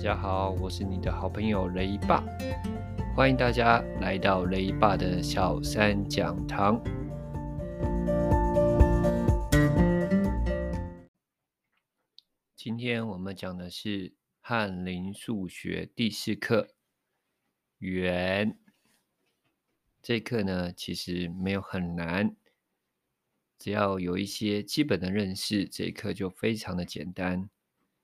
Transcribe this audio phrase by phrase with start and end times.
[0.00, 2.24] 大家好，我是你的好朋友雷爸，
[3.14, 6.82] 欢迎大家来到雷爸的小三讲堂。
[12.56, 16.70] 今天我们讲的是翰林数学第四课
[17.76, 18.58] 圆。
[20.00, 22.34] 这课呢，其实没有很难，
[23.58, 27.50] 只要有一些基本的认识，这一课就非常的简单。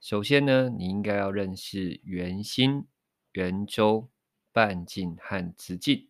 [0.00, 2.86] 首先呢，你应该要认识圆心、
[3.32, 4.08] 圆周、
[4.50, 6.08] 半径和直径。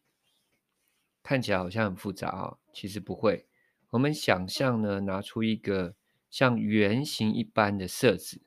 [1.24, 3.48] 看起来好像很复杂啊，其实不会。
[3.90, 5.96] 我们想象呢，拿出一个
[6.30, 8.42] 像圆形一般的色子，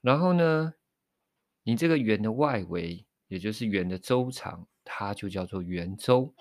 [0.00, 0.74] 然后呢，
[1.64, 6.32] 你这个圆的外围，也就是圆的周长，它就叫做圆周。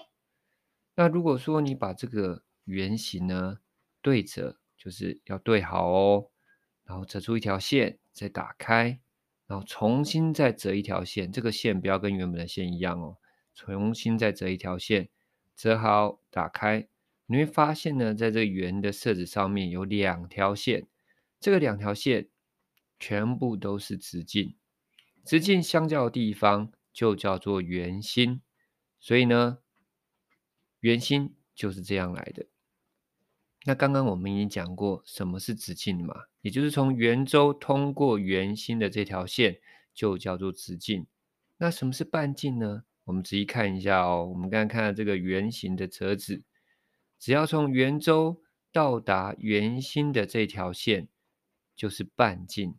[0.94, 3.58] 那如果说你把这个圆形呢
[4.00, 6.30] 对折，就是要对好哦，
[6.88, 8.00] 然后折出一条线。
[8.18, 9.00] 再打开，
[9.46, 13.18] 然后重新再折一条线，这个线不要跟原本的线一样哦。
[13.54, 15.10] 重新再折一条线，
[15.56, 16.88] 折好，打开，
[17.28, 20.88] 你会发现呢，在这个圆的色子上面有两条线，
[21.40, 22.30] 这个两条线
[22.98, 24.56] 全部都是直径，
[25.24, 28.42] 直径相交的地方就叫做圆心，
[29.00, 29.60] 所以呢，
[30.80, 32.48] 圆心就是这样来的。
[33.68, 39.60] 那刚刚我们已经讲过什么是直径嘛，也就是从圆周通过圆心的这条线
[39.94, 41.06] 就叫做直径。
[41.58, 42.86] 那什么是半径呢？
[43.04, 44.26] 我们仔细看一下哦。
[44.26, 46.44] 我们刚刚看到这个圆形的折纸，
[47.20, 51.10] 只要从圆周到达圆心的这条线
[51.76, 52.74] 就是半径。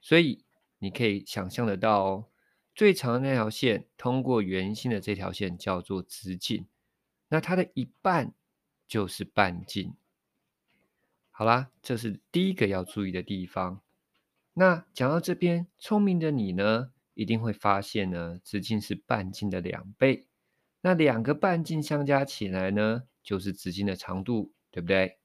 [0.00, 0.44] 所以
[0.80, 2.24] 你可以想象得到哦，
[2.74, 6.66] 最长的那条线通过圆心的这条线叫做直径，
[7.28, 8.34] 那它的一半
[8.88, 9.94] 就是半径。
[11.40, 13.80] 好啦，这是第一个要注意的地方。
[14.52, 20.28] 那讲到这边，聪明的你呢，一定会发现呢，直径是半径的两倍。
[20.82, 25.18] 那两个半径相加起来呢，就是直径的长度，对不对？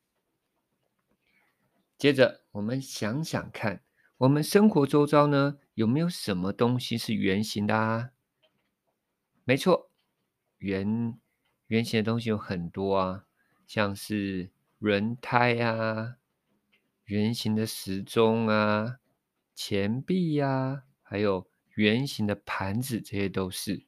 [1.98, 3.84] 接着，我们想想看，
[4.20, 8.12] 我们生活周遭呢，有没有什么东西是圆形的啊？
[9.44, 9.92] 没错，
[10.60, 11.20] 圆
[11.68, 13.26] 圆形的东西有很多啊，
[13.68, 14.55] 像是。
[14.86, 16.18] 轮胎啊，
[17.06, 19.00] 圆形的时钟啊，
[19.56, 23.84] 钱币呀、啊，还有圆形的盘子，这些都是。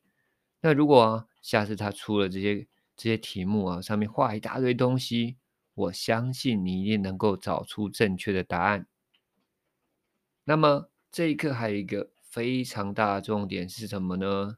[0.59, 5.37] 那如果、下次他出了这些这些题目啊，上面画一大堆东西，
[5.75, 8.87] 我相信你一定能够找出正确的答案。
[10.45, 14.57] 那么这一课还有一个非常大的重点是什么呢？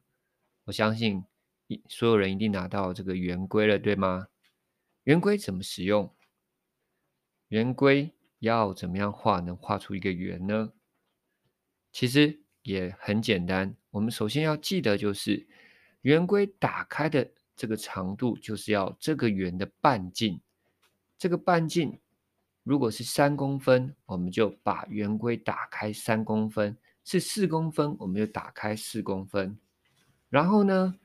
[0.63, 1.25] 我相信
[1.67, 4.27] 一所有人一定拿到这个圆规了，对吗？
[5.03, 6.09] 圆规怎么使用？
[7.49, 10.71] 圆规要怎么样画能画出一个圆呢？
[11.91, 13.75] 其实也很简单。
[13.89, 15.47] 我们首先要记得，就是
[16.01, 20.39] 圆规打开的这个长度，就是要这个圆的半径。
[21.17, 21.99] 这个半径
[22.63, 29.57] 如果是三公分，我们就把圆规打开三公分；是四公分，我们就打开四公分。
[30.29, 30.95] 然后呢，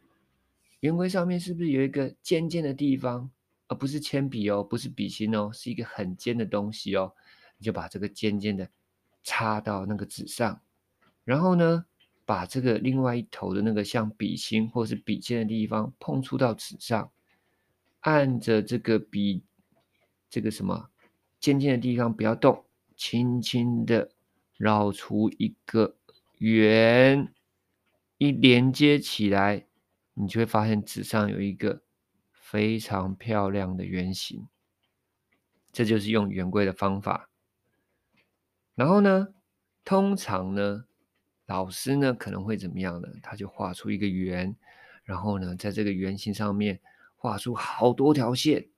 [0.81, 3.31] 圆规上面是不是有一个尖尖的地方？
[3.67, 7.13] 而不是铅笔哦，不是笔芯哦，是一个很尖的东西哦。
[7.57, 8.69] 你就把这个尖尖的
[9.23, 10.61] 插到那个纸上，
[11.25, 11.87] 然后呢，
[12.27, 17.11] 把这个另外一头的那个像笔芯或是笔尖的地方碰触到纸上，
[18.01, 19.43] 按着这个笔
[20.29, 20.91] 这个什么
[21.41, 22.65] 尖尖的地方不要动，
[22.97, 24.11] 轻轻的
[24.57, 25.97] 绕出一个
[26.39, 27.33] 圆，
[28.19, 29.65] 一连接起来，
[30.13, 31.83] 你就会发现纸上有一个。
[32.55, 34.47] 非常漂亮的圆形，
[35.73, 37.29] 这就是用圆规的方法。
[38.77, 39.35] 然后呢，
[39.85, 40.85] 通常呢，
[41.47, 43.09] 老师呢可能会怎么样呢？
[43.25, 44.55] 他就画出一个圆，
[45.03, 46.81] 然后呢，在这个圆形上面
[47.17, 48.69] 画出好多条线，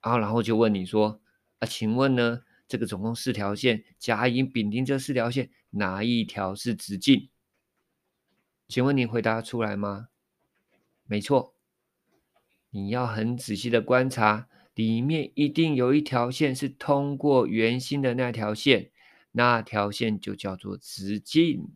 [0.00, 1.22] 啊，然后就问你说
[1.60, 7.30] ：“啊，请问呢，这个总共四条线，甲、乙、丙、丁这四条线，哪一条是直径？”
[8.68, 10.08] 请问你回答出来吗？
[11.06, 11.54] 没错。
[12.70, 18.90] 你要很仔细的观察，里面一定有一条线是通过圆心的那条线，
[19.32, 21.68] 那条线就叫做直径。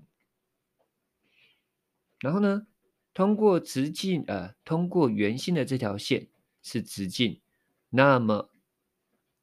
[2.21, 2.67] 然后呢，
[3.13, 6.29] 通过直径，呃，通过圆心的这条线
[6.63, 7.41] 是直径，
[7.91, 8.51] 那么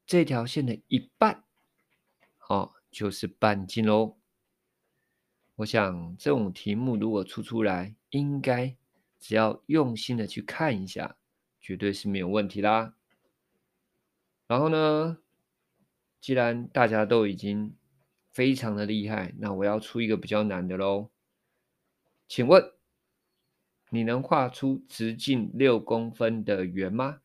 [0.06, 1.44] 这条线的一半，
[2.48, 4.16] 哦，就是半径喽。
[5.56, 8.74] 我想这种题目如果出出来，应该
[9.20, 11.18] 只要用心的去看一下。
[11.62, 12.94] 绝对是没有问题啦。
[14.48, 15.16] 然后呢，
[16.20, 17.74] 既然大家都已经
[18.30, 19.32] 非常的厉害。
[19.38, 21.10] 那我要出一个比较难的喽，
[22.28, 22.72] 请问
[23.90, 27.20] 你能画出直径六公分的圆吗？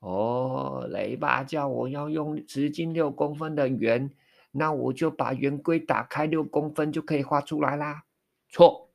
[0.00, 4.12] 哦，雷爸叫我要用直径六公分的圆，
[4.52, 8.04] 那我就把圆规打开六公分就可以画出来啦。
[8.48, 8.90] 错，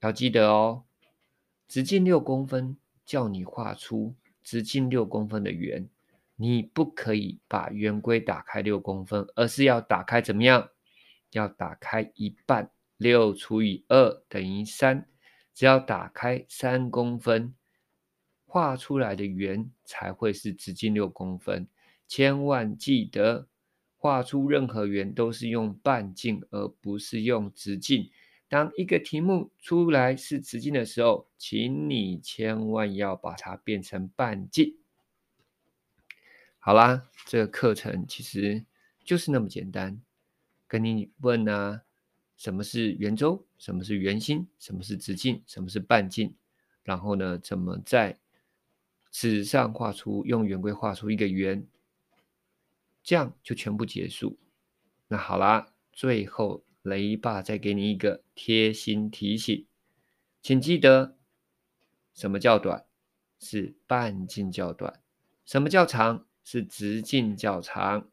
[0.00, 0.85] 要记得哦，
[1.68, 5.88] 直径六公分叫你画出直径六公分的圆，
[6.36, 10.68] 你不可以把圆规打开六公分，而是要打开怎么样？
[11.32, 15.06] 要打开一半，六除以二等于三，
[15.52, 17.54] 只要打开三公分。
[18.44, 21.66] 画出来的圆才会是直径六公分，
[22.06, 23.48] 千万记得
[23.96, 28.08] 画出任何圆都是用半径，而不是用直径。
[28.48, 34.76] 当一个题目出来是直径的时候，请你千万要把它变成半径。
[36.58, 38.64] 好啦，这个课程其实
[39.04, 40.00] 就是那么简单，
[40.66, 41.82] 跟你问啊，
[42.36, 43.46] 什么是圆周？
[43.58, 44.48] 什么是圆心？
[44.58, 45.42] 什么是直径？
[45.46, 46.34] 什么是半径？
[46.82, 48.18] 然后呢，怎么在
[49.10, 51.66] 纸上画出，用圆规画出一个圆，
[53.02, 54.38] 这样就全部结束。
[55.08, 59.66] 那好啦，最后雷爸再给你一个贴心提醒，
[60.40, 61.18] 请记得，
[62.14, 62.86] 什么叫短？
[63.40, 65.02] 是半径较短。
[65.44, 66.28] 什么叫长？
[66.44, 68.08] 是直径较长。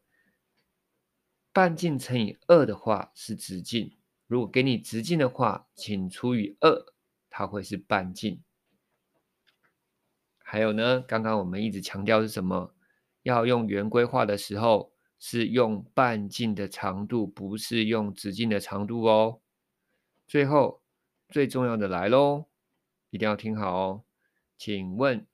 [1.52, 6.92] 半径乘以二的话是直径，如果给你直径的话，请除以二，
[7.30, 8.42] 它会是半径。
[10.38, 12.74] 还有呢，刚刚我们一直强调是什么？
[13.22, 14.93] 要用圆规画的时候，
[15.26, 19.40] 是用半径的长度，不是用直径的长度哦。
[20.26, 20.82] 最后
[21.30, 22.44] 最重要的来喽，
[23.08, 24.04] 一定要听好哦。
[24.58, 25.26] 请问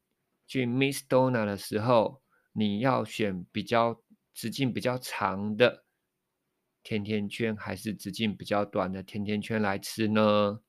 [0.46, 2.22] 去 Miss Donna 的时候，
[2.52, 4.00] 你要选比较
[4.32, 5.82] 直径比较长的
[6.84, 10.60] 甜甜圈，还是直径比较短的甜甜圈来吃呢？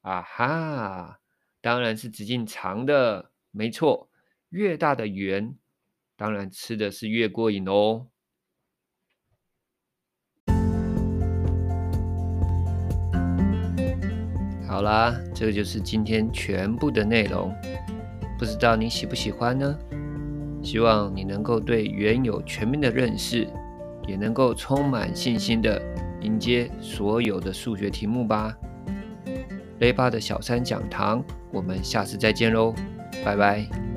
[0.00, 1.20] 啊哈！
[1.60, 4.10] 当然是直径长的，没错。
[4.48, 5.56] 越大的圆，
[6.18, 8.08] 当然吃的是越过瘾哦。
[14.66, 17.54] 好啦，这个就是今天全部的内容。
[18.36, 19.78] 不知道你喜不喜欢呢？
[20.60, 23.48] 希望你能够对圆有全面的认识，
[24.08, 25.80] 也能够充满信心的
[26.20, 28.56] 迎接所有的数学题目吧。
[29.78, 32.74] 雷爸的小三讲堂，我们下次再见喽，
[33.24, 33.87] 拜拜。